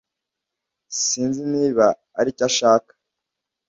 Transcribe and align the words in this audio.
Sinzi 1.03 1.41
niba 1.53 1.85
aricyo 2.19 2.43
ashaka. 2.49 2.91